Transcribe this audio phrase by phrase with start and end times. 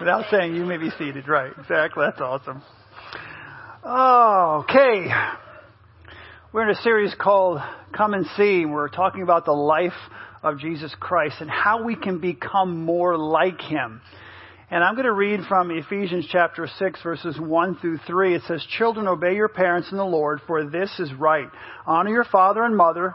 [0.00, 1.28] Without saying you may be seated.
[1.28, 1.52] Right.
[1.58, 2.04] Exactly.
[2.04, 2.62] That's awesome.
[3.82, 5.10] Oh, okay.
[6.52, 7.60] We're in a series called
[7.96, 8.64] Come and See.
[8.66, 9.92] We're talking about the life
[10.42, 14.00] of Jesus Christ and how we can become more like Him.
[14.70, 18.34] And I'm going to read from Ephesians chapter 6 verses 1 through 3.
[18.34, 21.46] It says, Children, obey your parents in the Lord, for this is right.
[21.86, 23.14] Honor your father and mother,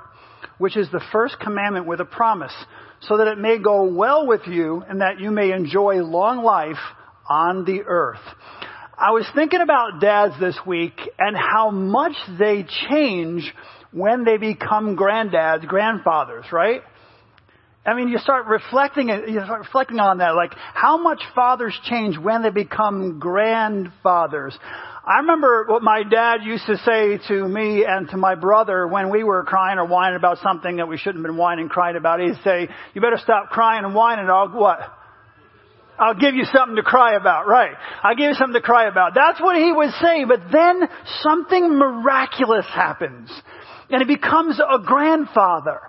[0.58, 2.54] which is the first commandment with a promise,
[3.02, 6.80] so that it may go well with you and that you may enjoy long life
[7.30, 8.22] on the earth.
[8.98, 13.52] I was thinking about dads this week and how much they change
[13.92, 16.82] when they become granddads, grandfathers, right?
[17.84, 22.16] I mean, you start reflecting, you start reflecting on that, like how much fathers change
[22.18, 24.56] when they become grandfathers.
[25.04, 29.10] I remember what my dad used to say to me and to my brother when
[29.10, 31.96] we were crying or whining about something that we shouldn't have been whining and crying
[31.96, 32.20] about.
[32.20, 34.30] He'd say, "You better stop crying and whining.
[34.30, 34.80] I'll what?
[35.98, 37.76] I'll give you something to cry about." Right?
[38.04, 39.16] I'll give you something to cry about.
[39.16, 40.24] That's what he would say.
[40.24, 40.88] But then
[41.22, 43.32] something miraculous happens,
[43.90, 45.80] and he becomes a grandfather.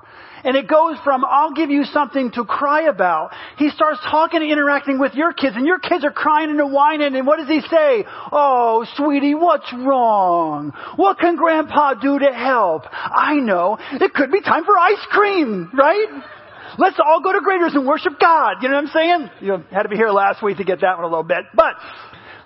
[0.45, 3.31] And it goes from, I'll give you something to cry about.
[3.59, 7.15] He starts talking and interacting with your kids, and your kids are crying and whining,
[7.15, 8.05] and what does he say?
[8.33, 10.73] Oh, sweetie, what's wrong?
[10.97, 12.85] What can grandpa do to help?
[12.93, 13.79] I know.
[13.93, 16.09] It could be time for ice cream, right?
[16.79, 18.63] Let's all go to Graeter's and worship God.
[18.63, 19.31] You know what I'm saying?
[19.41, 21.45] You had to be here last week to get that one a little bit.
[21.55, 21.75] But,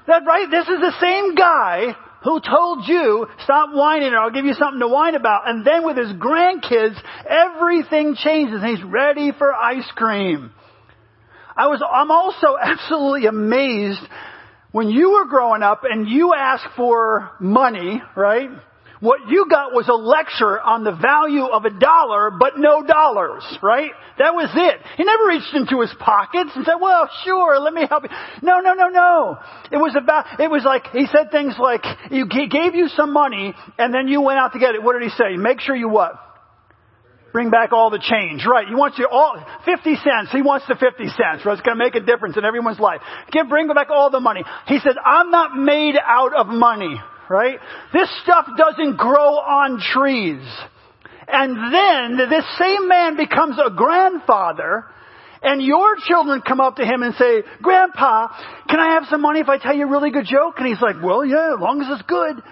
[0.06, 0.50] that right?
[0.50, 4.80] This is the same guy who told you, stop whining or I'll give you something
[4.80, 5.48] to whine about.
[5.48, 10.50] And then with his grandkids, everything changes and he's ready for ice cream.
[11.56, 14.00] I was, I'm also absolutely amazed
[14.72, 18.50] when you were growing up and you asked for money, right?
[19.00, 23.44] What you got was a lecture on the value of a dollar, but no dollars,
[23.62, 23.91] right?
[24.19, 24.80] That was it.
[24.97, 28.11] He never reached into his pockets and said, well, sure, let me help you.
[28.42, 29.38] No, no, no, no.
[29.70, 33.55] It was about, it was like, he said things like, he gave you some money
[33.78, 34.82] and then you went out to get it.
[34.82, 35.37] What did he say?
[35.37, 36.15] Make sure you what?
[37.34, 38.47] Bring back all the change.
[38.49, 38.66] Right.
[38.66, 40.32] He wants you all, 50 cents.
[40.32, 41.44] He wants the 50 cents.
[41.44, 41.53] Right.
[41.53, 43.03] It's going to make a difference in everyone's life.
[43.31, 44.43] Give, bring back all the money.
[44.66, 46.97] He says, I'm not made out of money
[47.28, 47.59] right?
[47.92, 50.47] This stuff doesn't grow on trees.
[51.28, 54.84] And then this same man becomes a grandfather
[55.42, 58.28] and your children come up to him and say, Grandpa,
[58.69, 60.54] can I have some money if I tell you a really good joke?
[60.59, 62.42] And he's like, well, yeah, as long as it's good.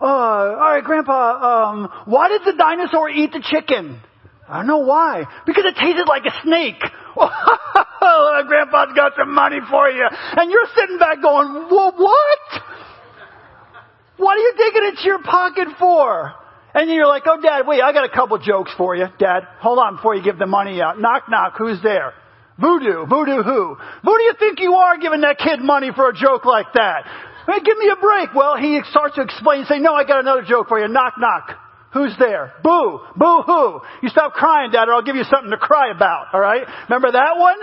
[0.00, 4.00] Uh, alright, Grandpa, um, why did the dinosaur eat the chicken?
[4.48, 5.24] I don't know why.
[5.46, 6.82] Because it tasted like a snake.
[7.16, 10.06] Grandpa's got some money for you.
[10.10, 12.62] And you're sitting back going, well, what?
[14.16, 16.34] What are you digging into your pocket for?
[16.74, 19.48] And you're like, oh dad, wait, I got a couple jokes for you, dad.
[19.60, 21.00] Hold on before you give the money out.
[21.00, 22.12] Knock knock, who's there?
[22.58, 23.06] Voodoo.
[23.06, 23.76] Voodoo who?
[23.76, 27.04] Who do you think you are giving that kid money for a joke like that?
[27.46, 28.34] Hey, give me a break.
[28.34, 30.88] Well, he starts to explain, say, no, I got another joke for you.
[30.88, 31.58] Knock knock.
[31.92, 32.52] Who's there?
[32.62, 33.00] Boo.
[33.16, 33.80] Boo hoo.
[34.02, 36.34] You stop crying, dad, or I'll give you something to cry about.
[36.34, 36.66] Alright?
[36.88, 37.56] Remember that one?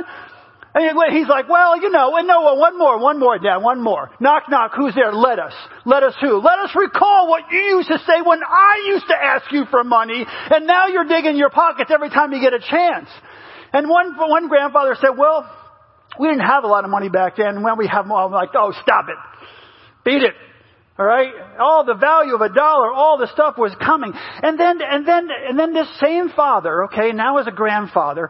[0.75, 4.09] And he's like, well, you know, and no, one more, one more, Dad, one more.
[4.19, 5.13] Knock, knock, who's there?
[5.13, 5.53] Let us.
[5.85, 6.41] Let us who?
[6.41, 9.83] Let us recall what you used to say when I used to ask you for
[9.83, 13.07] money, and now you're digging your pockets every time you get a chance.
[13.71, 15.47] And one, one grandfather said, well,
[16.19, 17.61] we didn't have a lot of money back then.
[17.61, 19.17] When we have more, I'm like, oh, stop it.
[20.05, 20.33] Beat it.
[20.97, 21.33] Alright?
[21.59, 24.13] All the value of a dollar, all the stuff was coming.
[24.13, 28.29] And then, and then, and then this same father, okay, now as a grandfather,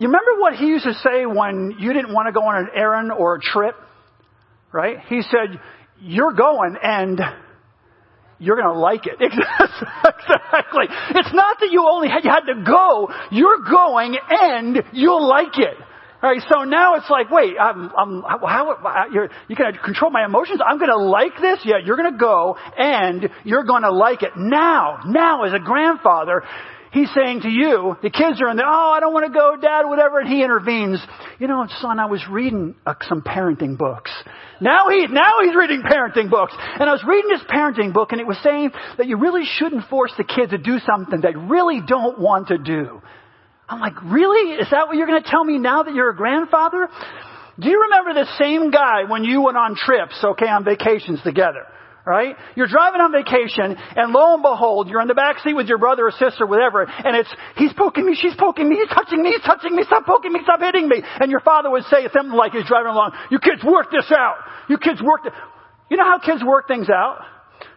[0.00, 2.68] you remember what he used to say when you didn't want to go on an
[2.74, 3.76] errand or a trip?
[4.72, 4.98] Right?
[5.08, 5.60] He said,
[6.00, 7.20] you're going and
[8.38, 9.16] you're going to like it.
[9.20, 10.86] exactly.
[10.88, 13.10] It's not that you only had, you had to go.
[13.30, 15.76] You're going and you'll like it.
[16.22, 20.24] All right, so now it's like, wait, I'm, I'm, how, you're, you can control my
[20.24, 20.60] emotions?
[20.66, 21.60] I'm going to like this?
[21.64, 24.32] Yeah, you're going to go and you're going to like it.
[24.36, 26.42] Now, now as a grandfather,
[26.92, 29.54] He's saying to you, the kids are in there, oh, I don't want to go,
[29.60, 31.00] dad, whatever, and he intervenes.
[31.38, 34.10] You know, son, I was reading uh, some parenting books.
[34.60, 36.52] Now he, now he's reading parenting books.
[36.58, 39.88] And I was reading this parenting book and it was saying that you really shouldn't
[39.88, 43.00] force the kids to do something they really don't want to do.
[43.68, 44.54] I'm like, really?
[44.54, 46.88] Is that what you're going to tell me now that you're a grandfather?
[47.58, 51.66] Do you remember the same guy when you went on trips, okay, on vacations together?
[52.10, 52.34] Right?
[52.58, 55.78] You're driving on vacation, and lo and behold, you're in the back seat with your
[55.78, 59.30] brother or sister, whatever, and it's, he's poking me, she's poking me, he's touching me,
[59.30, 60.98] he's touching me, stop poking me, stop hitting me.
[61.20, 64.42] And your father would say something like he's driving along, you kids work this out.
[64.68, 65.32] You kids work this.
[65.90, 67.22] You know how kids work things out?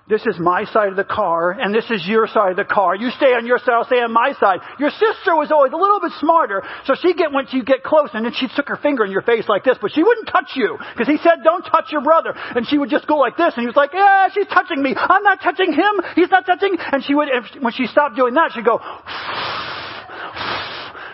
[0.09, 2.93] This is my side of the car, and this is your side of the car.
[2.93, 4.59] You stay on your side, I'll stay on my side.
[4.77, 8.09] Your sister was always a little bit smarter, so she get once you get close,
[8.13, 10.59] and then she took her finger in your face like this, but she wouldn't touch
[10.59, 12.35] you, because he said, don't touch your brother.
[12.35, 14.91] And she would just go like this, and he was like, yeah, she's touching me.
[14.91, 15.93] I'm not touching him.
[16.15, 16.75] He's not touching.
[16.79, 18.83] And she would, if, when she stopped doing that, she'd go,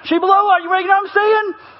[0.09, 0.65] she blow out.
[0.65, 1.78] You know what I'm saying?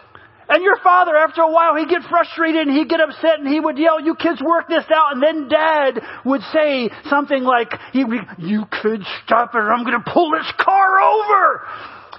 [0.49, 3.59] And your father, after a while, he'd get frustrated and he'd get upset and he
[3.59, 5.13] would yell, you kids work this out.
[5.13, 10.11] And then dad would say something like, you kids stop it or I'm going to
[10.11, 11.67] pull this car over.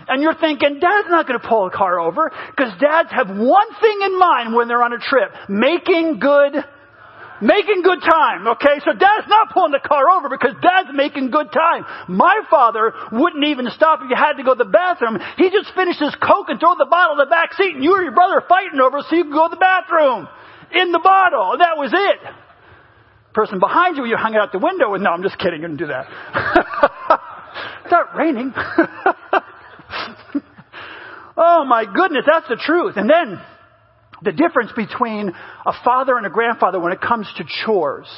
[0.07, 3.67] And you're thinking, dad's not going to pull a car over because dads have one
[3.81, 6.65] thing in mind when they're on a trip, making good
[7.41, 8.81] making good time, okay?
[8.85, 11.85] So dad's not pulling the car over because dad's making good time.
[12.09, 15.19] My father wouldn't even stop if you had to go to the bathroom.
[15.37, 17.97] He just finished his Coke and throw the bottle in the back seat and you
[17.97, 20.29] or your brother are fighting over so you can go to the bathroom.
[20.73, 21.53] In the bottle.
[21.53, 22.21] And that was it.
[23.35, 25.79] Person behind you, you hung out the window with, no, I'm just kidding, you didn't
[25.79, 26.07] do that.
[27.85, 28.53] it's not raining.
[31.37, 32.97] oh my goodness, that's the truth.
[32.97, 33.41] And then,
[34.23, 35.33] the difference between
[35.67, 38.09] a father and a grandfather when it comes to chores,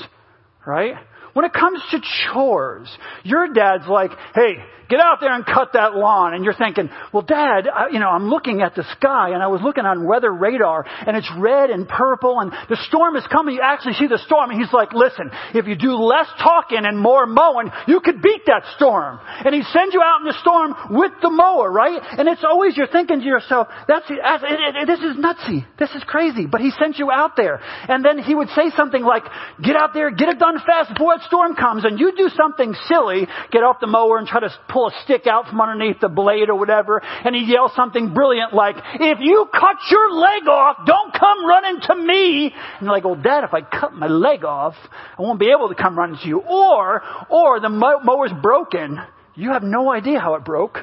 [0.66, 0.94] right?
[1.32, 2.00] When it comes to
[2.32, 2.88] chores,
[3.25, 4.56] your dad's like, hey,
[4.92, 6.34] get out there and cut that lawn.
[6.34, 9.48] And you're thinking, well, dad, I, you know, I'm looking at the sky and I
[9.48, 13.56] was looking on weather radar and it's red and purple and the storm is coming.
[13.56, 14.50] You actually see the storm.
[14.50, 18.44] And he's like, listen, if you do less talking and more mowing, you could beat
[18.52, 19.18] that storm.
[19.24, 21.96] And he sends you out in the storm with the mower, right?
[21.96, 25.64] And it's always you're thinking to yourself, that's, it, it, it, this is nutsy.
[25.80, 26.44] This is crazy.
[26.44, 27.64] But he sent you out there.
[27.88, 29.24] And then he would say something like,
[29.56, 31.86] get out there, get it done fast before that storm comes.
[31.86, 35.26] And you do something silly, get off the mower and try to pull a stick
[35.26, 39.46] out from underneath the blade or whatever, and he yells something brilliant like, if you
[39.52, 42.46] cut your leg off, don't come running to me.
[42.46, 44.75] And you're like, well, dad, if I cut my leg off,
[45.19, 46.40] I won't be able to come running to you.
[46.40, 48.99] Or, or the mower's broken.
[49.34, 50.79] You have no idea how it broke.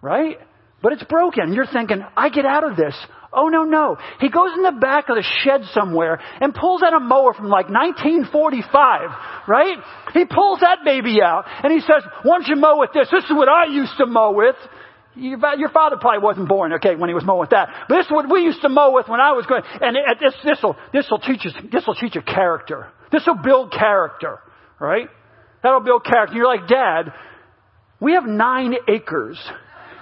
[0.00, 0.38] Right?
[0.80, 1.52] But it's broken.
[1.52, 2.94] You're thinking, I get out of this.
[3.32, 3.96] Oh no, no.
[4.20, 7.48] He goes in the back of the shed somewhere and pulls out a mower from
[7.48, 9.10] like 1945,
[9.46, 9.76] right?
[10.14, 13.08] He pulls that baby out and he says, why don't you mow with this?
[13.10, 14.56] This is what I used to mow with.
[15.14, 17.68] Your father probably wasn't born, okay, when he was mowing with that.
[17.88, 20.34] But this is what we used to mow with when I was going, and this,
[20.44, 22.86] this'll, this'll teach us, this'll teach you character.
[23.10, 24.38] This'll build character,
[24.78, 25.08] right?
[25.62, 26.36] That'll build character.
[26.36, 27.12] You're like, Dad,
[28.00, 29.38] we have nine acres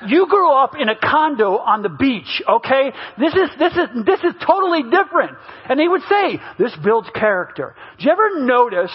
[0.06, 2.92] you grew up in a condo on the beach, okay?
[3.18, 5.36] This is, this is, this is totally different.
[5.68, 7.74] And he would say, this builds character.
[7.98, 8.94] Do you ever notice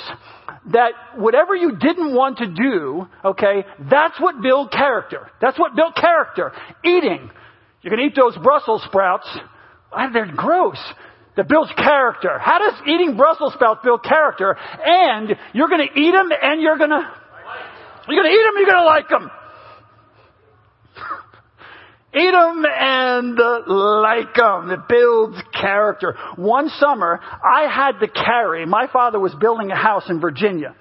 [0.72, 5.30] that whatever you didn't want to do, okay, that's what built character.
[5.42, 6.52] That's what built character.
[6.84, 7.32] Eating.
[7.82, 9.28] You can eat those Brussels sprouts.
[9.92, 10.78] Ah, they're gross.
[11.36, 12.38] That builds character.
[12.38, 14.56] How does eating Brussels sprouts build character?
[14.86, 17.10] And you're gonna eat them and you're gonna,
[18.08, 19.32] you're gonna eat them, you're gonna like them.
[22.14, 24.70] Eat them and uh, like them.
[24.70, 26.18] It builds character.
[26.36, 30.76] One summer, I had to carry, my father was building a house in Virginia.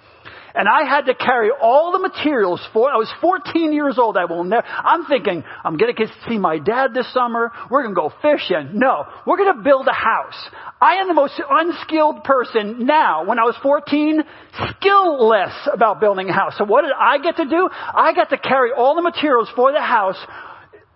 [0.54, 4.16] And I had to carry all the materials for, I was 14 years old.
[4.16, 7.52] I will never, I'm thinking, I'm gonna get to see my dad this summer.
[7.70, 8.70] We're gonna go fishing.
[8.74, 10.50] No, we're gonna build a house.
[10.80, 13.24] I am the most unskilled person now.
[13.24, 16.54] When I was 14, skillless about building a house.
[16.58, 17.68] So what did I get to do?
[17.72, 20.16] I got to carry all the materials for the house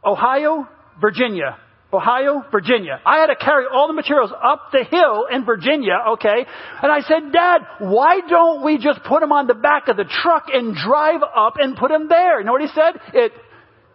[0.05, 0.69] Ohio,
[1.00, 1.57] Virginia.
[1.94, 3.00] Ohio, Virginia.
[3.06, 6.47] I had to carry all the materials up the hill in Virginia, okay?
[6.83, 10.04] And I said, Dad, why don't we just put them on the back of the
[10.04, 12.40] truck and drive up and put them there?
[12.40, 13.00] You know what he said?
[13.12, 13.33] It,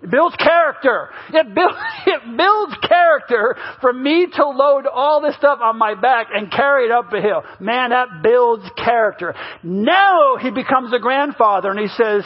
[0.09, 1.09] builds character.
[1.33, 1.73] It, build,
[2.07, 6.85] it builds character for me to load all this stuff on my back and carry
[6.85, 7.43] it up the hill.
[7.59, 9.35] Man, that builds character.
[9.63, 12.23] Now he becomes a grandfather and he says,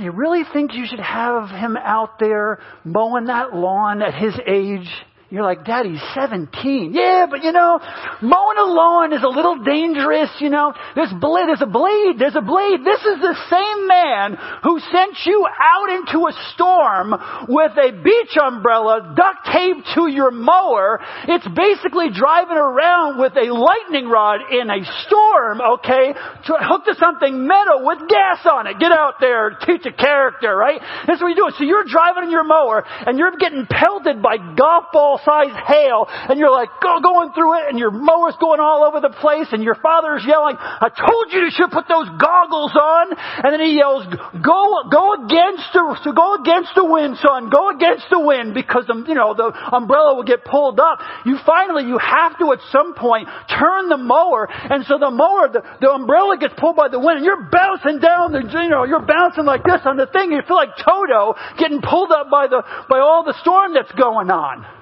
[0.00, 4.34] do you really think you should have him out there mowing that lawn at his
[4.46, 4.88] age?
[5.30, 6.90] You're like, Daddy's 17.
[6.92, 7.78] Yeah, but you know,
[8.20, 10.74] mowing a lawn is a little dangerous, you know.
[10.96, 12.82] There's blade, there's a blade, there's a blade.
[12.82, 14.34] This is the same man
[14.66, 17.14] who sent you out into a storm
[17.46, 20.98] with a beach umbrella duct taped to your mower.
[21.30, 26.98] It's basically driving around with a lightning rod in a storm, okay, to, hooked to
[26.98, 28.80] something metal with gas on it.
[28.80, 30.82] Get out there, teach a character, right?
[31.06, 31.54] That's what you do.
[31.54, 36.06] So you're driving in your mower and you're getting pelted by golf ball sized hail
[36.08, 39.48] and you're like go, going through it and your mower's going all over the place
[39.52, 43.16] and your father's yelling, I told you you should put those goggles on.
[43.44, 44.06] And then he yells,
[44.40, 44.60] go,
[44.90, 47.50] go against the, so go against the wind, son.
[47.50, 51.00] Go against the wind because, the, you know, the umbrella will get pulled up.
[51.24, 55.48] You finally, you have to at some point turn the mower and so the mower,
[55.48, 58.84] the, the umbrella gets pulled by the wind and you're bouncing down the, you know,
[58.84, 60.32] you're bouncing like this on the thing.
[60.32, 64.30] You feel like Toto getting pulled up by the, by all the storm that's going
[64.30, 64.79] on.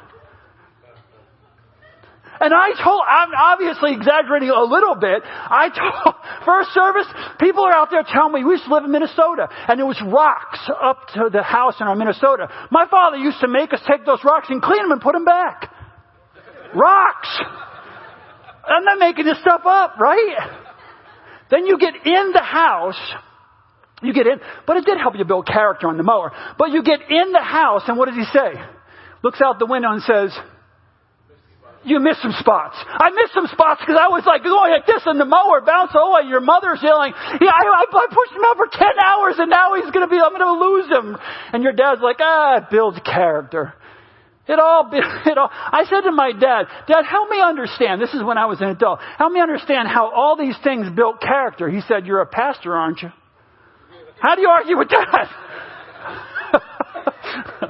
[2.40, 5.23] And I told, I'm obviously exaggerating a little bit.
[5.25, 6.14] I told,
[6.45, 7.07] first service,
[7.40, 10.00] people are out there telling me, we used to live in Minnesota, and there was
[10.02, 12.49] rocks up to the house in our Minnesota.
[12.71, 15.25] My father used to make us take those rocks and clean them and put them
[15.25, 15.73] back.
[16.75, 17.28] Rocks!
[18.68, 20.37] I'm not making this stuff up, right?
[21.50, 23.00] Then you get in the house,
[24.02, 26.30] you get in, but it did help you build character on the mower.
[26.59, 28.52] But you get in the house, and what does he say?
[29.25, 30.38] Looks out the window and says,
[31.88, 32.76] you missed some spots.
[32.85, 35.97] I missed some spots because I was like going like this and the mower bounced
[35.97, 36.28] away.
[36.28, 39.90] Your mother's yelling, yeah, I, I pushed him out for 10 hours and now he's
[39.90, 41.16] going to be, I'm going to lose him.
[41.52, 43.75] And your dad's like, ah, it builds character.
[44.49, 48.00] It all, it all, I said to my dad, Dad, help me understand.
[48.00, 49.00] This is when I was an adult.
[49.16, 51.68] Help me understand how all these things built character.
[51.68, 53.11] He said, you're a pastor, aren't you?
[54.21, 55.28] How do you argue with that?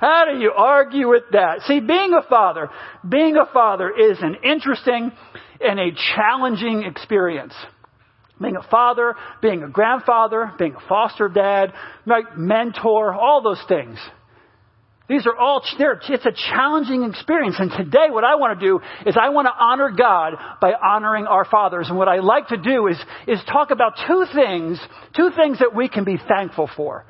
[0.00, 1.62] How do you argue with that?
[1.62, 2.68] See, being a father,
[3.08, 5.12] being a father is an interesting
[5.60, 7.54] and a challenging experience.
[8.40, 11.72] Being a father, being a grandfather, being a foster dad,
[12.04, 13.98] right, mentor, all those things.
[15.08, 17.56] These are all, it's a challenging experience.
[17.58, 21.26] And today what I want to do is I want to honor God by honoring
[21.26, 21.86] our fathers.
[21.88, 22.98] And what I like to do is,
[23.28, 24.80] is talk about two things,
[25.14, 27.06] two things that we can be thankful for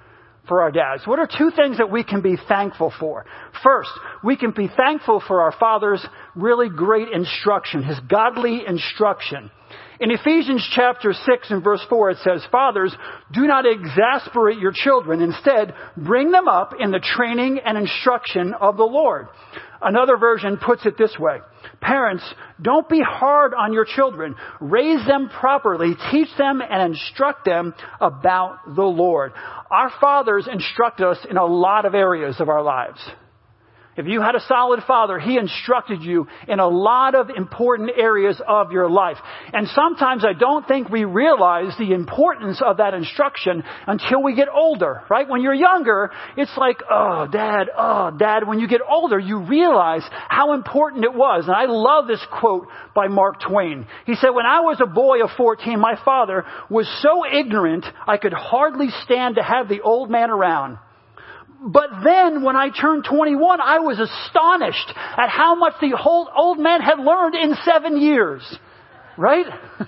[0.49, 1.07] for our dads?
[1.07, 3.25] What are two things that we can be thankful for?
[3.63, 3.91] First,
[4.25, 9.51] we can be thankful for our father's really great instruction, his godly instruction.
[9.99, 12.95] In Ephesians chapter 6 and verse 4 it says, Fathers,
[13.33, 15.23] do not exasperate your children.
[15.23, 19.29] Instead, bring them up in the training and instruction of the Lord.
[19.81, 21.39] Another version puts it this way.
[21.87, 22.25] Parents,
[22.61, 24.35] don't be hard on your children.
[24.61, 25.95] Raise them properly.
[26.11, 29.33] Teach them and instruct them about the Lord.
[29.71, 32.99] Our fathers instruct us in a lot of areas of our lives.
[33.97, 38.41] If you had a solid father, he instructed you in a lot of important areas
[38.47, 39.17] of your life.
[39.53, 44.49] And sometimes I don't think we realize the importance of that instruction until we get
[44.53, 45.27] older, right?
[45.27, 48.47] When you're younger, it's like, oh, dad, oh, dad.
[48.47, 51.45] When you get older, you realize how important it was.
[51.47, 53.87] And I love this quote by Mark Twain.
[54.05, 58.19] He said, when I was a boy of 14, my father was so ignorant, I
[58.19, 60.79] could hardly stand to have the old man around.
[61.61, 66.81] But then when I turned 21, I was astonished at how much the old man
[66.81, 68.43] had learned in seven years.
[69.17, 69.47] Right?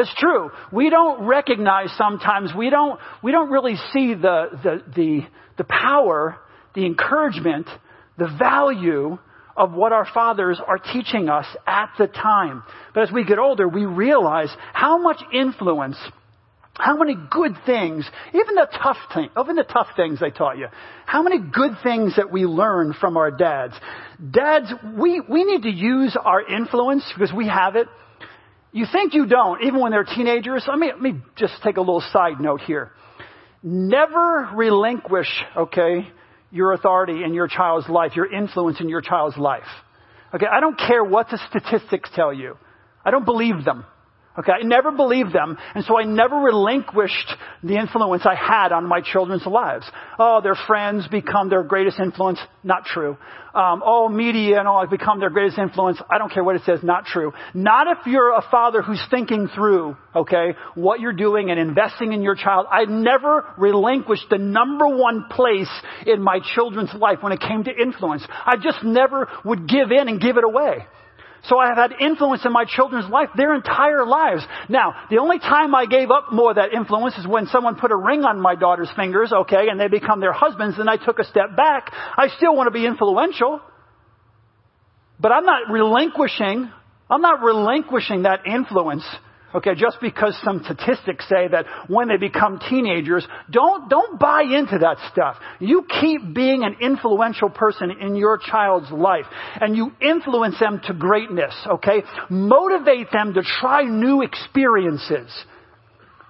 [0.00, 0.50] It's true.
[0.72, 5.20] We don't recognize sometimes, we don't, we don't really see the, the, the,
[5.58, 6.38] the power,
[6.74, 7.66] the encouragement,
[8.16, 9.18] the value
[9.56, 12.62] of what our fathers are teaching us at the time.
[12.94, 15.98] But as we get older, we realize how much influence
[16.80, 20.58] how many good things, even the tough thing, oh, even the tough things they taught
[20.58, 20.66] you,
[21.06, 23.74] how many good things that we learn from our dads.
[24.30, 27.88] Dads, we, we need to use our influence because we have it.
[28.72, 30.64] You think you don't, even when they're teenagers.
[30.68, 32.92] Let me, let me just take a little side note here.
[33.62, 36.08] Never relinquish, okay,
[36.50, 39.62] your authority in your child's life, your influence in your child's life.
[40.34, 42.56] Okay, I don't care what the statistics tell you.
[43.04, 43.84] I don't believe them.
[44.40, 48.88] Okay, I never believed them, and so I never relinquished the influence I had on
[48.88, 49.84] my children's lives.
[50.18, 52.38] Oh, their friends become their greatest influence.
[52.64, 53.18] Not true.
[53.54, 56.00] Um, oh, media and all become their greatest influence.
[56.10, 56.78] I don't care what it says.
[56.82, 57.32] Not true.
[57.52, 62.22] Not if you're a father who's thinking through, okay, what you're doing and investing in
[62.22, 62.64] your child.
[62.70, 65.70] I never relinquished the number one place
[66.06, 68.24] in my children's life when it came to influence.
[68.30, 70.86] I just never would give in and give it away.
[71.44, 74.42] So I have had influence in my children's life their entire lives.
[74.68, 77.92] Now, the only time I gave up more of that influence is when someone put
[77.92, 81.18] a ring on my daughter's fingers, okay, and they become their husbands, and I took
[81.18, 81.90] a step back.
[81.92, 83.60] I still want to be influential.
[85.18, 86.70] But I'm not relinquishing,
[87.10, 89.04] I'm not relinquishing that influence
[89.52, 94.78] Okay, just because some statistics say that when they become teenagers, don't, don't buy into
[94.78, 95.36] that stuff.
[95.58, 99.26] You keep being an influential person in your child's life
[99.60, 102.02] and you influence them to greatness, okay?
[102.28, 105.28] Motivate them to try new experiences.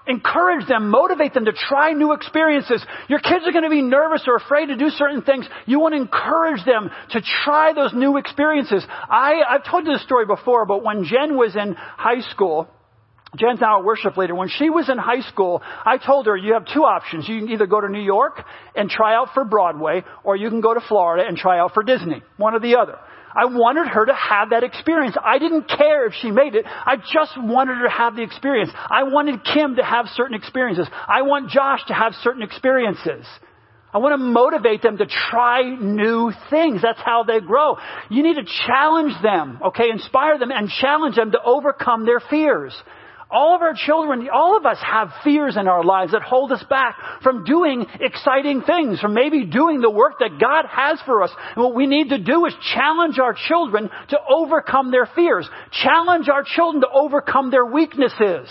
[0.07, 2.83] Encourage them, motivate them to try new experiences.
[3.09, 5.47] Your kids are going to be nervous or afraid to do certain things.
[5.67, 8.83] You want to encourage them to try those new experiences.
[8.89, 12.67] I, I've told you this story before, but when Jen was in high school,
[13.39, 14.35] Now worship leader.
[14.35, 17.29] When she was in high school, I told her you have two options.
[17.29, 18.43] You can either go to New York
[18.75, 21.83] and try out for Broadway, or you can go to Florida and try out for
[21.83, 22.23] Disney.
[22.37, 22.99] One or the other.
[23.33, 25.17] I wanted her to have that experience.
[25.23, 26.65] I didn't care if she made it.
[26.67, 28.71] I just wanted her to have the experience.
[28.75, 30.89] I wanted Kim to have certain experiences.
[31.07, 33.25] I want Josh to have certain experiences.
[33.93, 36.83] I want to motivate them to try new things.
[36.83, 37.77] That's how they grow.
[38.09, 39.91] You need to challenge them, okay?
[39.91, 42.75] Inspire them and challenge them to overcome their fears.
[43.31, 46.65] All of our children, all of us have fears in our lives that hold us
[46.69, 51.31] back from doing exciting things, from maybe doing the work that God has for us.
[51.55, 55.49] And what we need to do is challenge our children to overcome their fears.
[55.71, 58.49] Challenge our children to overcome their weaknesses.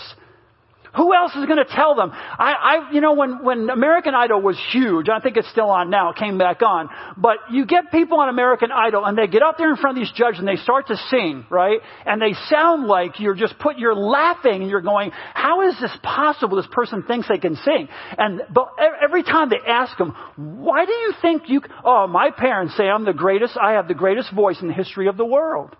[0.96, 2.10] Who else is going to tell them?
[2.12, 5.88] I, I, you know, when, when American Idol was huge, I think it's still on
[5.88, 9.42] now, it came back on, but you get people on American Idol and they get
[9.42, 11.80] up there in front of these judges and they start to sing, right?
[12.04, 15.96] And they sound like you're just put, you're laughing and you're going, how is this
[16.02, 16.56] possible?
[16.56, 17.88] This person thinks they can sing.
[18.18, 18.70] And, but
[19.02, 23.04] every time they ask them, why do you think you, oh, my parents say I'm
[23.04, 25.76] the greatest, I have the greatest voice in the history of the world.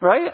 [0.00, 0.32] Right?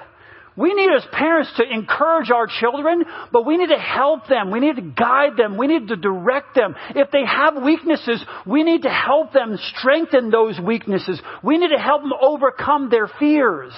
[0.57, 4.51] We need as parents to encourage our children, but we need to help them.
[4.51, 5.57] We need to guide them.
[5.57, 6.75] We need to direct them.
[6.95, 11.21] If they have weaknesses, we need to help them strengthen those weaknesses.
[11.43, 13.73] We need to help them overcome their fears.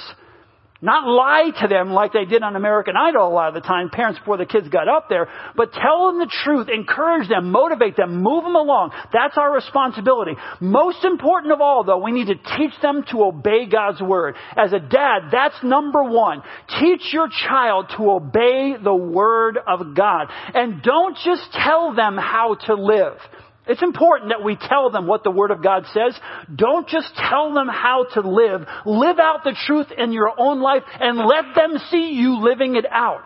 [0.84, 3.88] Not lie to them like they did on American Idol a lot of the time,
[3.88, 7.96] parents before the kids got up there, but tell them the truth, encourage them, motivate
[7.96, 8.90] them, move them along.
[9.10, 10.32] That's our responsibility.
[10.60, 14.36] Most important of all, though, we need to teach them to obey God's Word.
[14.58, 16.42] As a dad, that's number one.
[16.78, 20.26] Teach your child to obey the Word of God.
[20.52, 23.16] And don't just tell them how to live.
[23.66, 26.18] It's important that we tell them what the Word of God says.
[26.54, 28.66] Don't just tell them how to live.
[28.84, 32.84] Live out the truth in your own life and let them see you living it
[32.90, 33.22] out.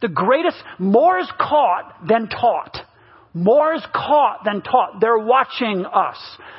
[0.00, 2.78] The greatest, more is caught than taught.
[3.34, 5.00] More is caught than taught.
[5.00, 6.16] They're watching us.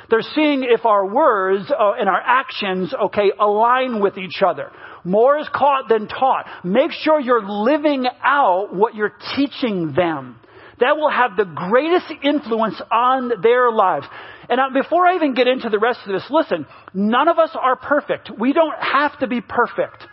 [0.08, 4.70] They're seeing if our words uh, and our actions, okay, align with each other.
[5.04, 6.46] More is caught than taught.
[6.64, 10.36] Make sure you're living out what you're teaching them
[10.80, 14.06] that will have the greatest influence on their lives.
[14.48, 17.76] And before I even get into the rest of this, listen, none of us are
[17.76, 18.30] perfect.
[18.38, 20.04] We don't have to be perfect.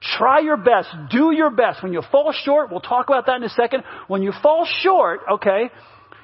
[0.00, 0.88] Try your best.
[1.10, 1.82] Do your best.
[1.82, 3.84] When you fall short, we'll talk about that in a second.
[4.06, 5.70] When you fall short, okay,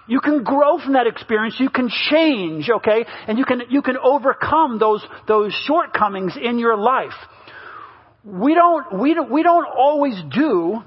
[0.06, 1.56] you can grow from that experience.
[1.58, 3.06] You can change, okay?
[3.26, 7.14] And you can, you can overcome those, those shortcomings in your life.
[8.24, 10.82] We don't, we don't, we don't always do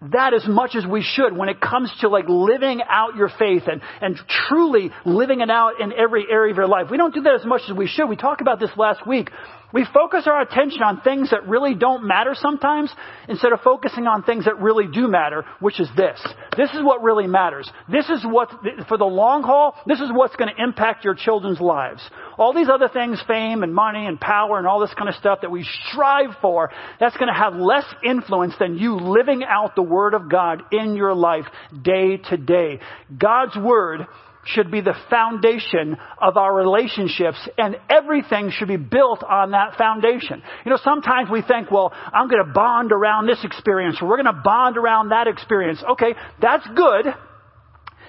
[0.00, 3.64] that as much as we should when it comes to like living out your faith
[3.66, 4.16] and, and
[4.48, 6.86] truly living it out in every area of your life.
[6.90, 8.08] We don't do that as much as we should.
[8.08, 9.30] We talked about this last week.
[9.72, 12.90] We focus our attention on things that really don't matter sometimes
[13.28, 16.18] instead of focusing on things that really do matter, which is this.
[16.56, 17.70] This is what really matters.
[17.90, 18.50] This is what,
[18.88, 22.00] for the long haul, this is what's going to impact your children's lives.
[22.38, 25.40] All these other things, fame and money and power and all this kind of stuff
[25.42, 29.82] that we strive for, that's going to have less influence than you living out the
[29.82, 31.44] Word of God in your life
[31.82, 32.80] day to day.
[33.18, 34.06] God's Word
[34.44, 40.42] should be the foundation of our relationships and everything should be built on that foundation.
[40.64, 44.22] You know, sometimes we think, well, I'm going to bond around this experience or we're
[44.22, 45.82] going to bond around that experience.
[45.92, 47.06] Okay, that's good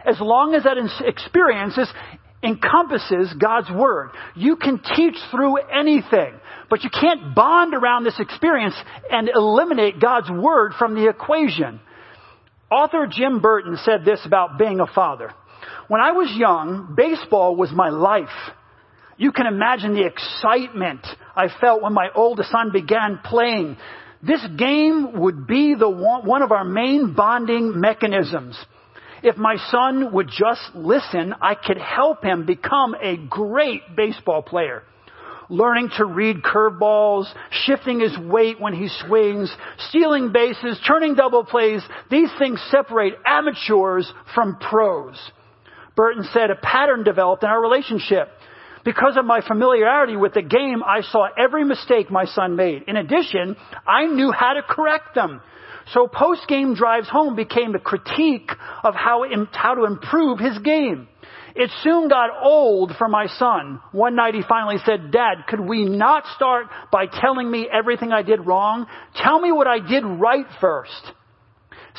[0.05, 1.89] as long as that experience is,
[2.43, 4.11] encompasses God's Word.
[4.35, 6.33] You can teach through anything,
[6.69, 8.75] but you can't bond around this experience
[9.11, 11.79] and eliminate God's Word from the equation.
[12.71, 15.33] Author Jim Burton said this about being a father.
[15.87, 18.27] When I was young, baseball was my life.
[19.17, 21.05] You can imagine the excitement
[21.35, 23.77] I felt when my oldest son began playing.
[24.21, 28.57] This game would be the one, one of our main bonding mechanisms.
[29.21, 34.83] If my son would just listen, I could help him become a great baseball player.
[35.49, 37.25] Learning to read curveballs,
[37.65, 39.53] shifting his weight when he swings,
[39.89, 45.19] stealing bases, turning double plays, these things separate amateurs from pros.
[45.99, 48.29] Burton said, a pattern developed in our relationship.
[48.85, 52.83] Because of my familiarity with the game, I saw every mistake my son made.
[52.87, 55.41] In addition, I knew how to correct them.
[55.91, 58.49] So post-game drives home became a critique
[58.81, 61.09] of how, how to improve his game.
[61.53, 63.81] It soon got old for my son.
[63.91, 68.21] One night he finally said, Dad, could we not start by telling me everything I
[68.21, 68.87] did wrong?
[69.21, 71.11] Tell me what I did right first.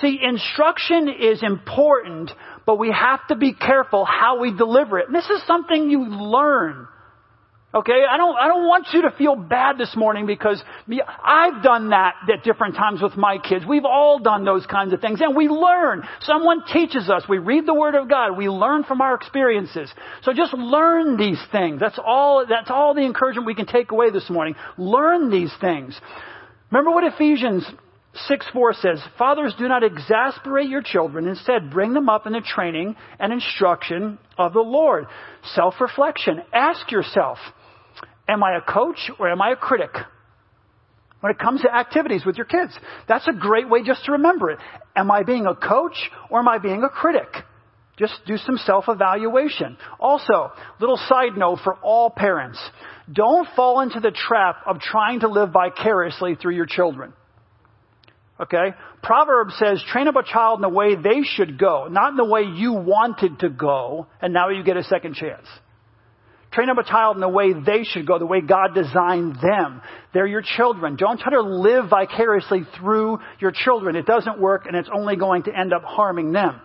[0.00, 2.30] See, instruction is important,
[2.66, 5.06] but we have to be careful how we deliver it.
[5.06, 6.86] And this is something you learn.
[7.72, 10.60] Okay, I don't, I don't want you to feel bad this morning because
[11.24, 13.64] I've done that at different times with my kids.
[13.64, 16.02] We've all done those kinds of things and we learn.
[16.22, 17.22] Someone teaches us.
[17.28, 18.36] We read the Word of God.
[18.36, 19.88] We learn from our experiences.
[20.22, 21.78] So just learn these things.
[21.78, 24.56] That's all, that's all the encouragement we can take away this morning.
[24.76, 25.96] Learn these things.
[26.72, 27.64] Remember what Ephesians
[28.14, 31.28] 6 4 says, Fathers, do not exasperate your children.
[31.28, 35.06] Instead, bring them up in the training and instruction of the Lord.
[35.54, 36.42] Self reflection.
[36.52, 37.38] Ask yourself,
[38.28, 39.90] Am I a coach or am I a critic?
[41.20, 44.50] When it comes to activities with your kids, that's a great way just to remember
[44.50, 44.58] it.
[44.96, 47.28] Am I being a coach or am I being a critic?
[47.98, 49.76] Just do some self evaluation.
[50.00, 52.58] Also, little side note for all parents
[53.12, 57.12] don't fall into the trap of trying to live vicariously through your children.
[58.40, 58.74] Okay?
[59.02, 62.24] Proverbs says, train up a child in the way they should go, not in the
[62.24, 65.46] way you wanted to go, and now you get a second chance.
[66.50, 69.82] Train up a child in the way they should go, the way God designed them.
[70.12, 70.96] They're your children.
[70.96, 73.94] Don't try to live vicariously through your children.
[73.94, 76.60] It doesn't work and it's only going to end up harming them.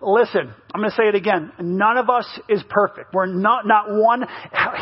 [0.00, 1.50] Listen, I'm going to say it again.
[1.58, 3.12] None of us is perfect.
[3.12, 4.24] We're not, not one.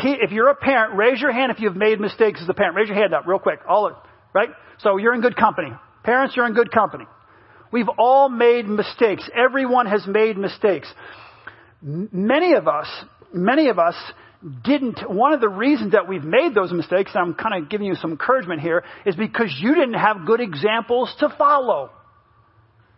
[0.03, 2.75] If you're a parent, raise your hand if you've made mistakes as a parent.
[2.75, 3.61] Raise your hand up real quick.
[3.67, 3.99] All,
[4.33, 4.49] right?
[4.81, 5.71] So you're in good company.
[6.07, 7.03] Parents, you're in good company.
[7.69, 9.29] We've all made mistakes.
[9.35, 10.87] Everyone has made mistakes.
[11.81, 12.87] Many of us,
[13.33, 13.93] many of us
[14.63, 17.87] didn't, one of the reasons that we've made those mistakes, and I'm kind of giving
[17.87, 21.89] you some encouragement here, is because you didn't have good examples to follow.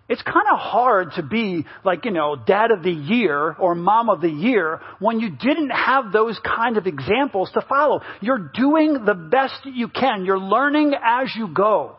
[0.07, 4.09] It's kind of hard to be like, you know, dad of the year or mom
[4.09, 8.01] of the year when you didn't have those kind of examples to follow.
[8.21, 10.25] You're doing the best you can.
[10.25, 11.95] You're learning as you go.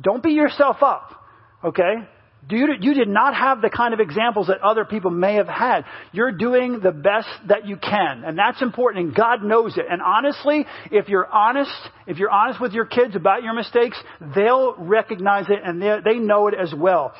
[0.00, 1.10] Don't beat yourself up.
[1.64, 1.94] Okay?
[2.48, 5.84] You, you did not have the kind of examples that other people may have had.
[6.12, 8.24] You're doing the best that you can.
[8.24, 9.84] And that's important and God knows it.
[9.88, 11.70] And honestly, if you're honest,
[12.06, 14.00] if you're honest with your kids about your mistakes,
[14.34, 17.12] they'll recognize it and they, they know it as well.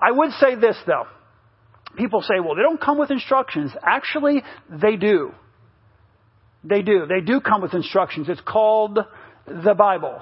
[0.00, 1.06] I would say this though.
[1.96, 3.72] People say, well, they don't come with instructions.
[3.82, 5.32] Actually, they do.
[6.62, 7.06] They do.
[7.06, 8.28] They do come with instructions.
[8.28, 8.98] It's called
[9.46, 10.20] the Bible.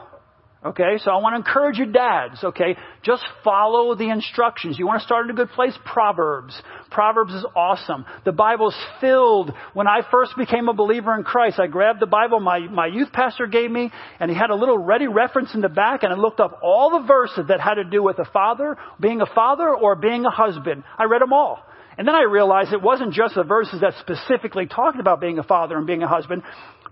[0.64, 2.74] Okay, so I want to encourage you dads, okay?
[3.03, 4.79] Just follow the instructions.
[4.79, 5.77] You want to start in a good place?
[5.85, 6.59] Proverbs.
[6.90, 8.07] Proverbs is awesome.
[8.24, 9.53] The Bible's filled.
[9.74, 13.12] When I first became a believer in Christ, I grabbed the Bible my, my youth
[13.12, 16.16] pastor gave me, and he had a little ready reference in the back, and I
[16.16, 19.68] looked up all the verses that had to do with a father, being a father,
[19.68, 20.85] or being a husband.
[20.96, 21.62] I read them all.
[21.96, 25.44] And then I realized it wasn't just the verses that specifically talked about being a
[25.44, 26.42] father and being a husband.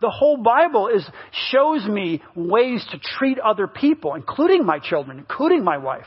[0.03, 1.09] The whole Bible is,
[1.51, 6.07] shows me ways to treat other people, including my children, including my wife.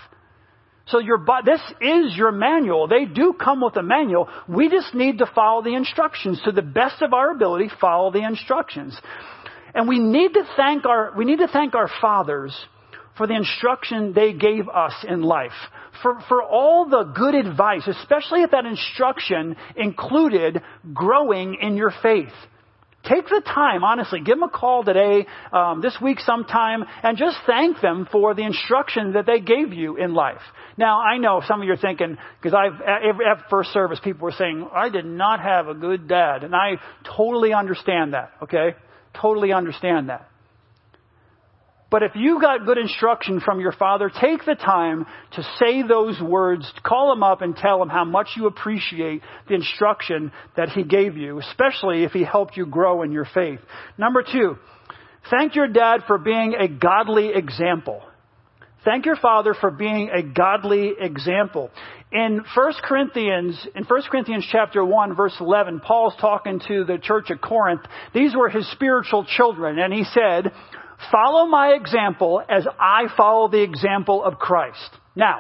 [0.88, 2.88] So your, this is your manual.
[2.88, 4.30] They do come with a manual.
[4.48, 6.42] We just need to follow the instructions.
[6.46, 9.00] To the best of our ability, follow the instructions.
[9.74, 12.56] And we need to thank our, we need to thank our fathers
[13.18, 15.52] for the instruction they gave us in life.
[16.04, 20.62] For, for all the good advice, especially if that instruction included
[20.94, 22.34] growing in your faith.
[23.08, 27.38] Take the time, honestly, give them a call today, um, this week sometime, and just
[27.46, 30.42] thank them for the instruction that they gave you in life.
[30.78, 34.32] Now, I know some of you are thinking, because I've, at first service, people were
[34.32, 36.44] saying, I did not have a good dad.
[36.44, 36.78] And I
[37.16, 38.76] totally understand that, okay?
[39.14, 40.30] Totally understand that.
[41.92, 46.20] But if you got good instruction from your father, take the time to say those
[46.20, 50.84] words, call him up and tell him how much you appreciate the instruction that he
[50.84, 53.60] gave you, especially if he helped you grow in your faith.
[53.98, 54.58] Number two,
[55.30, 58.02] thank your dad for being a godly example.
[58.84, 61.72] Thank your father for being a godly example.
[62.12, 67.32] In 1 Corinthians, in 1 Corinthians chapter 1 verse 11, Paul's talking to the church
[67.32, 67.82] at Corinth.
[68.14, 70.52] These were his spiritual children and he said,
[71.12, 74.90] Follow my example as I follow the example of Christ.
[75.16, 75.40] Now,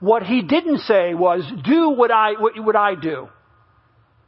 [0.00, 3.28] what he didn't say was, do what I, what, what I do.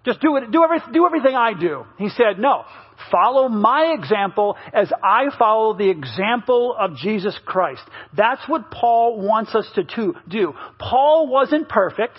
[0.04, 1.84] Just do it, do, every, do everything I do.
[1.96, 2.64] He said, no,
[3.10, 7.82] follow my example as I follow the example of Jesus Christ.
[8.16, 10.54] That's what Paul wants us to do.
[10.78, 12.18] Paul wasn't perfect.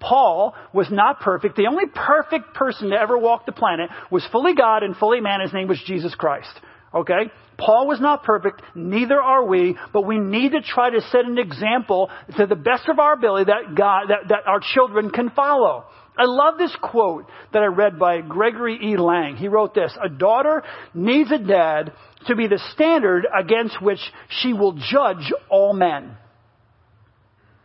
[0.00, 1.56] Paul was not perfect.
[1.56, 5.40] The only perfect person to ever walk the planet was fully God and fully man.
[5.40, 6.50] His name was Jesus Christ.
[6.94, 7.30] Okay?
[7.56, 11.38] Paul was not perfect, neither are we, but we need to try to set an
[11.38, 15.84] example to the best of our ability that God, that, that our children can follow.
[16.16, 18.96] I love this quote that I read by Gregory E.
[18.96, 19.36] Lang.
[19.36, 20.62] He wrote this, a daughter
[20.94, 21.92] needs a dad
[22.26, 26.16] to be the standard against which she will judge all men.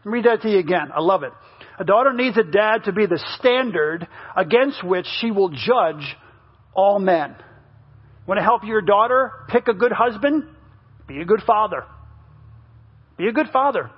[0.04, 0.90] Read that to you again.
[0.96, 1.32] I love it.
[1.78, 6.16] A daughter needs a dad to be the standard against which she will judge
[6.74, 7.36] all men.
[8.30, 10.44] Want to help your daughter pick a good husband?
[11.08, 11.84] Be a good father.
[13.18, 13.90] Be a good father.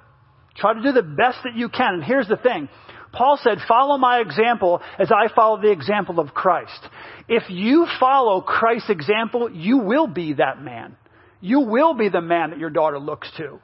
[0.56, 1.96] Try to do the best that you can.
[1.96, 2.70] And here's the thing.
[3.12, 6.80] Paul said, follow my example as I follow the example of Christ.
[7.28, 10.96] If you follow Christ's example, you will be that man.
[11.42, 13.60] You will be the man that your daughter looks to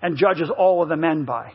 [0.00, 1.52] and judges all of the men by.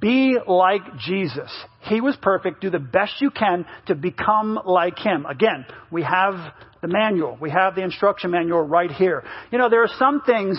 [0.00, 1.50] Be like Jesus.
[1.82, 2.60] He was perfect.
[2.60, 5.26] Do the best you can to become like Him.
[5.26, 6.34] Again, we have
[6.82, 7.36] the manual.
[7.40, 9.24] We have the instruction manual right here.
[9.50, 10.58] You know, there are some things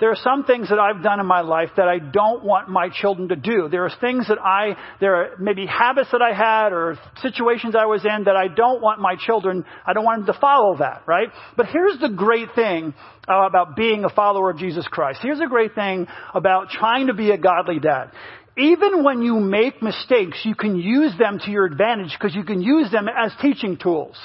[0.00, 2.88] there are some things that I've done in my life that I don't want my
[2.88, 3.68] children to do.
[3.68, 7.86] There are things that I, there are maybe habits that I had or situations I
[7.86, 11.02] was in that I don't want my children, I don't want them to follow that,
[11.06, 11.28] right?
[11.56, 15.18] But here's the great thing about being a follower of Jesus Christ.
[15.20, 18.12] Here's a great thing about trying to be a godly dad
[18.58, 22.60] even when you make mistakes, you can use them to your advantage because you can
[22.60, 24.16] use them as teaching tools.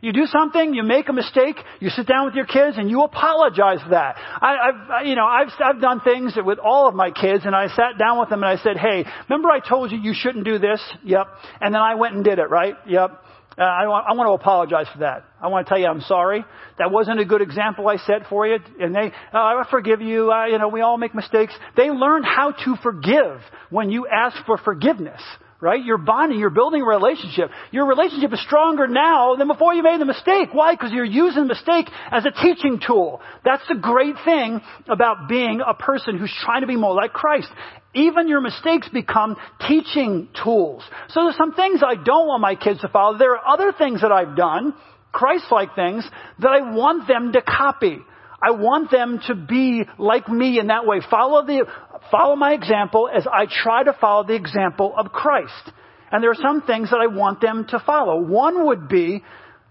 [0.00, 3.02] You do something, you make a mistake, you sit down with your kids and you
[3.02, 4.16] apologize for that.
[4.16, 7.66] I, I've, you know, I've, I've done things with all of my kids and I
[7.68, 10.58] sat down with them and I said, hey, remember I told you you shouldn't do
[10.58, 10.80] this?
[11.04, 11.26] Yep.
[11.60, 12.74] And then I went and did it, right?
[12.86, 13.24] Yep.
[13.58, 15.24] Uh, I, want, I want to apologize for that.
[15.40, 16.44] I want to tell you I'm sorry.
[16.78, 18.58] That wasn't a good example I set for you.
[18.78, 20.30] And they, uh, I forgive you.
[20.30, 21.52] Uh, you know, we all make mistakes.
[21.76, 23.40] They learn how to forgive
[23.70, 25.20] when you ask for forgiveness
[25.60, 25.84] right?
[25.84, 27.50] You're bonding, you're building a relationship.
[27.72, 30.50] Your relationship is stronger now than before you made the mistake.
[30.52, 30.74] Why?
[30.74, 33.20] Because you're using the mistake as a teaching tool.
[33.44, 37.48] That's the great thing about being a person who's trying to be more like Christ.
[37.94, 40.82] Even your mistakes become teaching tools.
[41.08, 43.16] So there's some things I don't want my kids to follow.
[43.16, 44.74] There are other things that I've done,
[45.10, 46.08] Christ-like things,
[46.40, 47.98] that I want them to copy.
[48.40, 51.00] I want them to be like me in that way.
[51.10, 51.66] Follow the,
[52.10, 55.72] follow my example as I try to follow the example of Christ.
[56.12, 58.22] And there are some things that I want them to follow.
[58.22, 59.24] One would be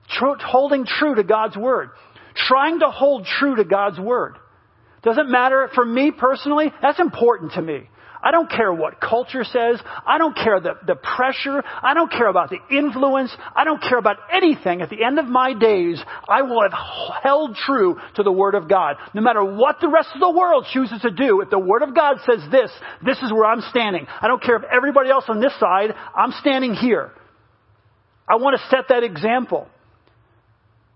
[0.09, 1.91] tr- holding true to God's Word.
[2.35, 4.37] Trying to hold true to God's Word.
[5.03, 7.89] Doesn't matter for me personally, that's important to me.
[8.21, 9.79] I don't care what culture says.
[10.05, 11.63] I don't care the, the pressure.
[11.81, 13.35] I don't care about the influence.
[13.55, 14.81] I don't care about anything.
[14.81, 16.73] At the end of my days, I will have
[17.23, 18.95] held true to the Word of God.
[19.13, 21.95] No matter what the rest of the world chooses to do, if the Word of
[21.95, 22.71] God says this,
[23.05, 24.07] this is where I'm standing.
[24.21, 27.11] I don't care if everybody else on this side, I'm standing here.
[28.27, 29.67] I want to set that example.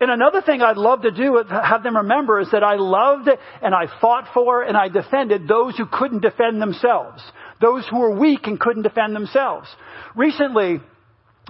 [0.02, 3.30] And another thing I'd love to do, have them remember, is that I loved
[3.62, 7.22] and I fought for and I defended those who couldn't defend themselves.
[7.62, 9.68] Those who were weak and couldn't defend themselves.
[10.16, 10.80] Recently,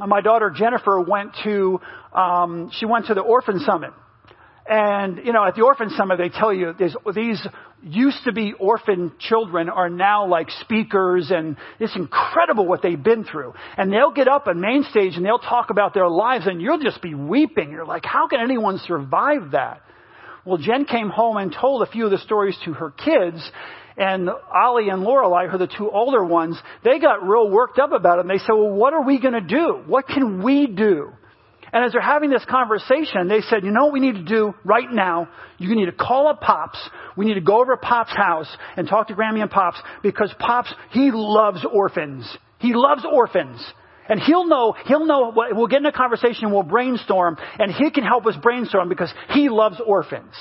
[0.06, 1.80] my daughter Jennifer went to,
[2.14, 3.92] um, she went to the Orphan Summit.
[4.68, 6.74] And, you know, at the Orphan Summit, they tell you
[7.14, 7.46] these
[7.84, 13.24] used to be orphan children are now like speakers and it's incredible what they've been
[13.24, 13.54] through.
[13.78, 16.80] And they'll get up on main stage and they'll talk about their lives and you'll
[16.80, 17.72] just be weeping.
[17.72, 19.82] You're like, how can anyone survive that?
[20.46, 23.52] Well, Jen came home and told a few of the stories to her kids
[23.98, 27.92] and Ollie and Lorelai, who are the two older ones, they got real worked up
[27.92, 29.82] about it and they said, well, what are we going to do?
[29.86, 31.12] What can we do?
[31.74, 34.54] And as they're having this conversation, they said, you know what we need to do
[34.66, 35.30] right now?
[35.58, 36.78] You need to call up Pops.
[37.16, 40.34] We need to go over to Pops' house and talk to Grammy and Pops because
[40.38, 42.30] Pops, he loves orphans.
[42.60, 43.64] He loves orphans.
[44.10, 47.92] And he'll know, he'll know, what, we'll get in a conversation we'll brainstorm and he
[47.92, 50.34] can help us brainstorm because he loves orphans.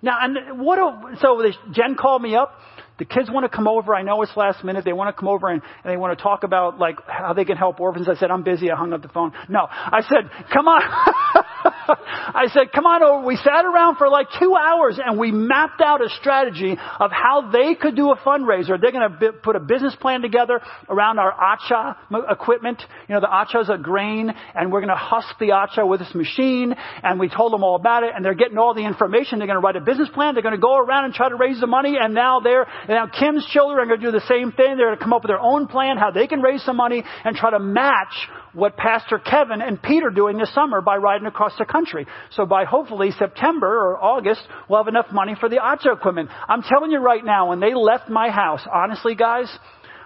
[0.00, 2.54] Now, and what, a, so this, Jen called me up
[2.98, 3.94] the kids want to come over.
[3.94, 4.84] I know it's last minute.
[4.84, 7.44] They want to come over and, and they want to talk about like how they
[7.44, 8.08] can help orphans.
[8.08, 8.70] I said, I'm busy.
[8.70, 9.32] I hung up the phone.
[9.48, 10.82] No, I said, come on.
[11.88, 13.26] I said, come on over.
[13.26, 17.50] We sat around for like two hours and we mapped out a strategy of how
[17.52, 18.80] they could do a fundraiser.
[18.80, 21.96] They're going to put a business plan together around our acha
[22.30, 22.82] equipment.
[23.08, 26.00] You know, the acha is a grain and we're going to husk the acha with
[26.00, 26.74] this machine.
[27.04, 29.38] And we told them all about it and they're getting all the information.
[29.38, 30.34] They're going to write a business plan.
[30.34, 31.96] They're going to go around and try to raise the money.
[32.00, 34.78] And now they're and now Kim's children are going to do the same thing.
[34.78, 37.04] They're going to come up with their own plan, how they can raise some money
[37.22, 38.14] and try to match
[38.54, 42.06] what Pastor Kevin and Pete are doing this summer by riding across the country.
[42.30, 46.30] So by hopefully September or August, we'll have enough money for the Acha equipment.
[46.48, 49.54] I'm telling you right now, when they left my house, honestly guys,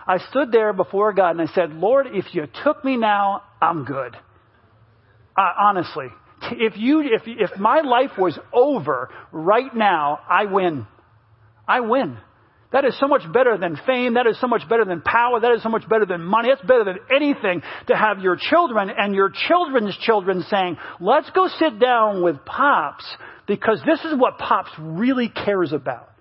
[0.05, 3.85] I stood there before God and I said, Lord, if you took me now, I'm
[3.85, 4.17] good.
[5.39, 6.07] Uh, honestly.
[6.51, 10.89] If you, if, if my life was over right now, I win.
[11.69, 12.19] I win.
[12.73, 14.15] That is so much better than fame.
[14.15, 15.41] That is so much better than power.
[15.41, 16.49] That is so much better than money.
[16.49, 21.49] It's better than anything to have your children and your children's children saying, let's go
[21.59, 23.05] sit down with Pops
[23.47, 26.12] because this is what Pops really cares about.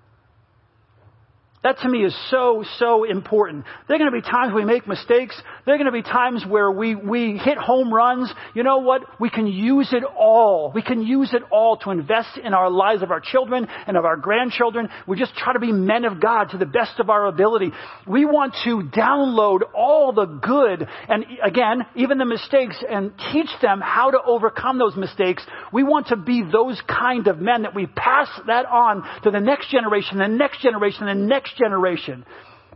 [1.63, 3.65] That to me is so, so important.
[3.88, 5.39] There are going to be times we make mistakes.
[5.63, 8.34] There are going to be times where we, we hit home runs.
[8.56, 9.04] You know what?
[9.19, 10.71] We can use it all.
[10.74, 14.06] We can use it all to invest in our lives of our children and of
[14.06, 14.89] our grandchildren.
[15.08, 17.71] We just try to be men of God to the best of our ability.
[18.08, 23.82] We want to download all the good and again, even the mistakes and teach them
[23.82, 25.45] how to overcome those mistakes.
[25.71, 29.39] We want to be those kind of men that we pass that on to the
[29.39, 32.26] next generation, the next generation, the next next generation.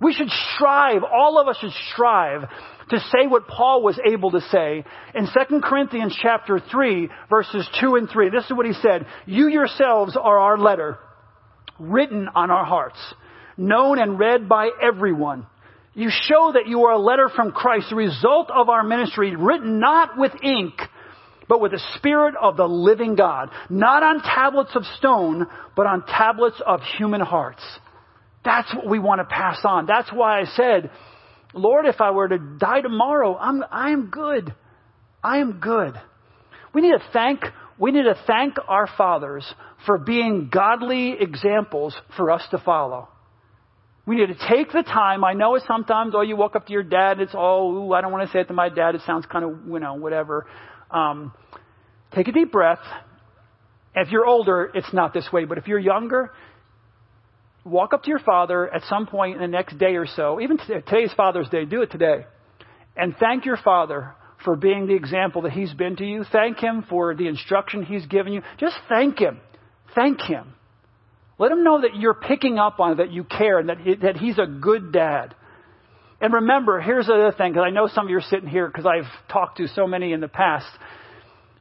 [0.01, 2.41] We should strive, all of us should strive
[2.89, 4.83] to say what Paul was able to say
[5.15, 8.29] in 2 Corinthians chapter 3 verses 2 and 3.
[8.29, 9.05] This is what he said.
[9.25, 10.99] You yourselves are our letter
[11.79, 12.97] written on our hearts,
[13.57, 15.47] known and read by everyone.
[15.93, 19.79] You show that you are a letter from Christ, the result of our ministry, written
[19.79, 20.73] not with ink,
[21.47, 26.05] but with the Spirit of the living God, not on tablets of stone, but on
[26.05, 27.63] tablets of human hearts.
[28.45, 29.87] That's what we want to pass on.
[29.87, 30.91] That's why I said,
[31.53, 34.53] Lord, if I were to die tomorrow, I'm, I am good.
[35.23, 35.95] I am good.
[36.73, 37.41] We need to thank,
[37.79, 39.45] we need to thank our fathers
[39.85, 43.09] for being godly examples for us to follow.
[44.05, 45.23] We need to take the time.
[45.23, 48.01] I know it's sometimes, oh, you walk up to your dad, it's, oh, ooh, I
[48.01, 48.93] don't want to say it to my dad.
[48.93, 50.45] It sounds kind of, you know, whatever.
[50.91, 51.33] Um,
[52.13, 52.79] take a deep breath.
[53.95, 56.31] If you're older, it's not this way, but if you're younger,
[57.65, 60.57] walk up to your father at some point in the next day or so, even
[60.57, 62.25] today's Father's Day, do it today,
[62.95, 66.23] and thank your father for being the example that he's been to you.
[66.31, 68.43] Thank him for the instruction he's given you.
[68.59, 69.39] Just thank him.
[69.95, 70.53] Thank him.
[71.39, 74.17] Let him know that you're picking up on that you care, and that, he, that
[74.17, 75.33] he's a good dad.
[76.21, 78.67] And remember, here's the other thing, because I know some of you are sitting here
[78.67, 80.67] because I've talked to so many in the past.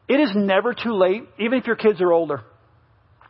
[0.07, 2.43] It is never too late, even if your kids are older.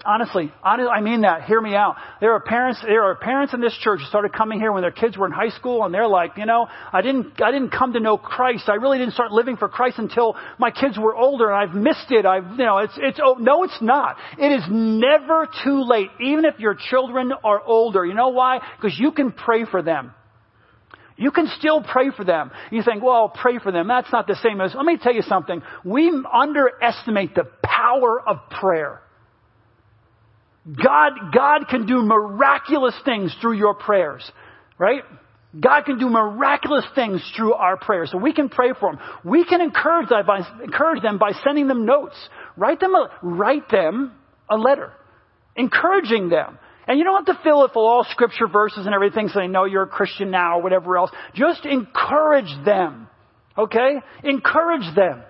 [0.07, 1.45] Honestly, I mean that.
[1.45, 1.97] Hear me out.
[2.21, 4.91] There are parents, there are parents in this church who started coming here when their
[4.91, 7.95] kids were in high school and they're like, you know, I didn't, I didn't come
[7.95, 8.69] to know Christ.
[8.69, 12.11] I really didn't start living for Christ until my kids were older and I've missed
[12.11, 12.27] it.
[12.27, 14.17] I've, you know, it's, it's, oh, no, it's not.
[14.39, 18.05] It is never too late, even if your children are older.
[18.05, 18.61] You know why?
[18.77, 20.13] Because you can pray for them.
[21.17, 22.51] You can still pray for them.
[22.71, 23.89] You think, well, pray for them.
[23.89, 25.63] That's not the same as, let me tell you something.
[25.85, 29.01] We underestimate the power of prayer.
[30.67, 34.31] God, God can do miraculous things through your prayers,
[34.79, 35.03] right?
[35.59, 38.11] God can do miraculous things through our prayers.
[38.11, 39.01] So we can pray for them.
[39.25, 42.17] We can encourage them by, encourage them by sending them notes.
[42.57, 44.13] Write them a, write them
[44.51, 44.93] a letter.
[45.55, 46.59] Encouraging them.
[46.89, 49.47] And you don't have to fill it full all scripture verses and everything so they
[49.47, 51.11] know you're a Christian now or whatever else.
[51.35, 53.09] Just encourage them.
[53.57, 54.01] Okay?
[54.25, 55.23] Encourage them.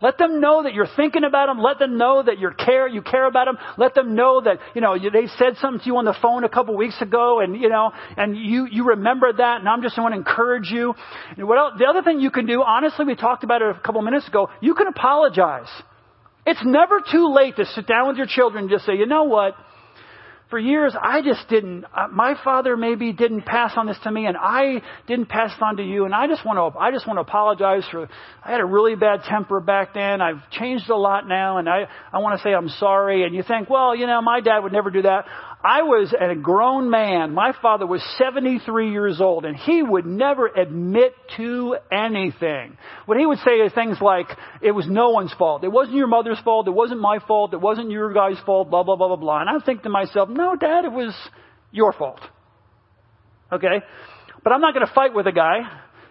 [0.00, 1.60] Let them know that you're thinking about them.
[1.60, 3.58] Let them know that you care, you care about them.
[3.76, 6.48] Let them know that, you know, they said something to you on the phone a
[6.48, 10.14] couple weeks ago and, you know, and you, you remember that and I'm just want
[10.14, 10.94] to encourage you.
[11.36, 13.80] And what else, the other thing you can do, honestly, we talked about it a
[13.80, 15.68] couple minutes ago, you can apologize.
[16.46, 19.24] It's never too late to sit down with your children and just say, you know
[19.24, 19.54] what?
[20.50, 24.26] For years, I just didn't, uh, my father maybe didn't pass on this to me
[24.26, 27.06] and I didn't pass it on to you and I just want to, I just
[27.06, 28.08] want to apologize for,
[28.42, 30.22] I had a really bad temper back then.
[30.22, 33.24] I've changed a lot now and I, I want to say I'm sorry.
[33.24, 35.26] And you think, well, you know, my dad would never do that.
[35.62, 37.34] I was a grown man.
[37.34, 42.78] My father was 73 years old and he would never admit to anything.
[43.06, 44.28] What he would say is things like,
[44.62, 45.64] it was no one's fault.
[45.64, 46.68] It wasn't your mother's fault.
[46.68, 47.54] It wasn't my fault.
[47.54, 49.40] It wasn't your guy's fault, blah, blah, blah, blah, blah.
[49.40, 51.12] And I think to myself, no, dad, it was
[51.72, 52.20] your fault.
[53.52, 53.82] Okay?
[54.44, 55.62] But I'm not going to fight with a guy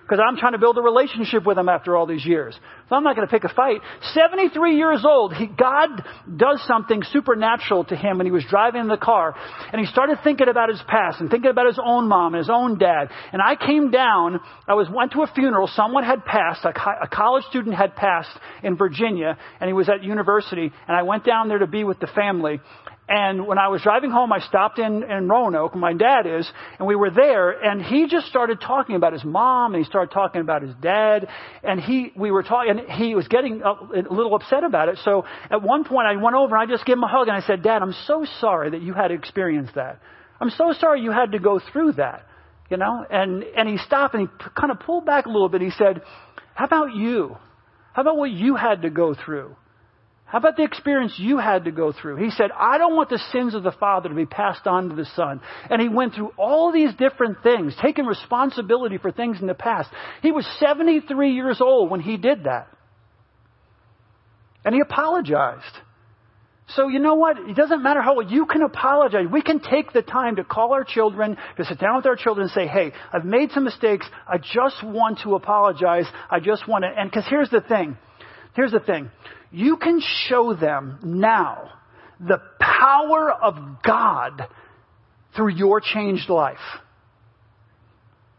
[0.07, 2.57] because I'm trying to build a relationship with him after all these years.
[2.87, 3.81] So I'm not going to pick a fight.
[4.13, 5.89] 73 years old, he, God
[6.33, 9.35] does something supernatural to him when he was driving in the car,
[9.73, 12.49] and he started thinking about his past and thinking about his own mom and his
[12.49, 13.09] own dad.
[13.33, 15.67] And I came down, I was went to a funeral.
[15.67, 16.69] Someone had passed, a,
[17.03, 18.31] a college student had passed
[18.63, 20.71] in Virginia, and he was at university.
[20.87, 22.61] And I went down there to be with the family.
[23.09, 26.49] And when I was driving home, I stopped in, in Roanoke, where my dad is,
[26.77, 30.13] and we were there, and he just started talking about his mom, and he started
[30.13, 31.27] talking about his dad,
[31.63, 34.99] and he, we were talking, and he was getting a, a little upset about it.
[35.05, 37.37] So at one point, I went over and I just gave him a hug, and
[37.37, 40.01] I said, Dad, I'm so sorry that you had to experience that.
[40.41, 42.25] I'm so sorry you had to go through that.
[42.69, 43.05] You know?
[43.09, 45.61] And, and he stopped and he kind of pulled back a little bit.
[45.61, 46.01] He said,
[46.53, 47.37] How about you?
[47.93, 49.55] How about what you had to go through?
[50.27, 52.17] How about the experience you had to go through?
[52.17, 54.95] He said, I don't want the sins of the father to be passed on to
[54.95, 55.39] the son.
[55.69, 59.89] And he went through all these different things, taking responsibility for things in the past.
[60.21, 62.67] He was 73 years old when he did that.
[64.65, 65.63] And he apologized.
[66.75, 67.37] So you know what?
[67.37, 69.27] It doesn't matter how well you can apologize.
[69.31, 72.47] We can take the time to call our children, to sit down with our children
[72.47, 74.05] and say, hey, I've made some mistakes.
[74.27, 76.05] I just want to apologize.
[76.29, 77.97] I just want to, and because here's the thing.
[78.57, 79.09] Here's the thing.
[79.51, 81.71] You can show them now
[82.19, 84.47] the power of God
[85.35, 86.57] through your changed life.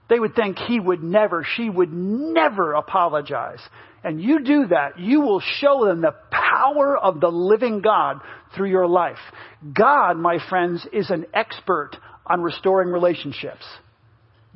[0.09, 3.61] They would think he would never, she would never apologize.
[4.03, 8.21] And you do that, you will show them the power of the living God
[8.57, 9.19] through your life.
[9.75, 11.91] God, my friends, is an expert
[12.27, 13.65] on restoring relationships.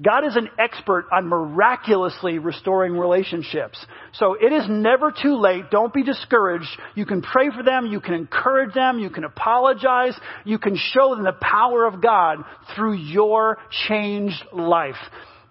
[0.03, 3.84] God is an expert on miraculously restoring relationships.
[4.14, 5.70] So it is never too late.
[5.70, 6.68] Don't be discouraged.
[6.94, 7.86] You can pray for them.
[7.86, 8.98] You can encourage them.
[8.98, 10.18] You can apologize.
[10.44, 12.38] You can show them the power of God
[12.74, 14.96] through your changed life.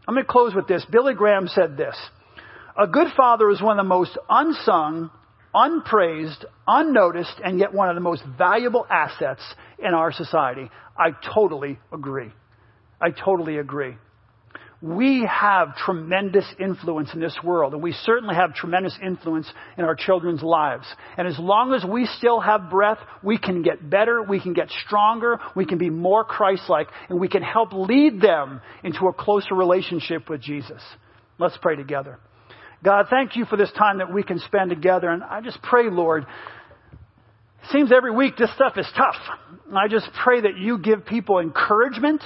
[0.08, 0.86] I'm going to close with this.
[0.92, 1.96] Billy Graham said this.
[2.78, 5.12] A good father is one of the most unsung,
[5.54, 9.42] unpraised, unnoticed, and yet one of the most valuable assets
[9.80, 10.70] in our society.
[10.98, 12.32] I totally agree.
[13.00, 13.96] I totally agree
[14.82, 19.94] we have tremendous influence in this world, and we certainly have tremendous influence in our
[19.94, 20.86] children's lives.
[21.18, 24.70] And as long as we still have breath, we can get better, we can get
[24.86, 29.54] stronger, we can be more Christ-like, and we can help lead them into a closer
[29.54, 30.82] relationship with Jesus.
[31.38, 32.18] Let's pray together.
[32.84, 35.92] God, thank you for this time that we can spend together, and I just pray,
[35.92, 36.26] Lord,
[37.72, 39.16] seems every week this stuff is tough.
[39.76, 42.24] I just pray that you give people encouragement,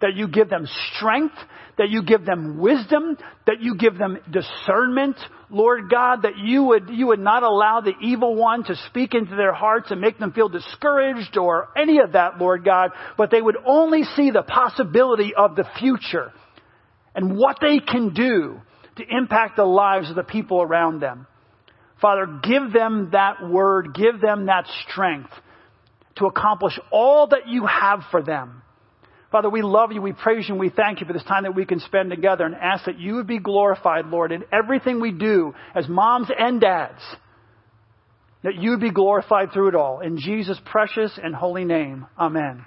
[0.00, 1.34] that you give them strength,
[1.78, 5.16] that you give them wisdom, that you give them discernment,
[5.50, 9.36] Lord God, that you would, you would not allow the evil one to speak into
[9.36, 13.42] their hearts and make them feel discouraged or any of that, Lord God, but they
[13.42, 16.32] would only see the possibility of the future
[17.14, 18.60] and what they can do
[18.96, 21.26] to impact the lives of the people around them.
[22.00, 25.30] Father, give them that word, give them that strength
[26.16, 28.62] to accomplish all that you have for them.
[29.30, 31.54] Father, we love you, we praise you, and we thank you for this time that
[31.54, 35.12] we can spend together and ask that you would be glorified, Lord, in everything we
[35.12, 37.00] do as moms and dads.
[38.42, 40.00] That you would be glorified through it all.
[40.00, 42.06] In Jesus' precious and holy name.
[42.18, 42.64] Amen.